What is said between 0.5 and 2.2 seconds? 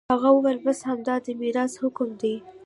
بس همدا د ميراث حکم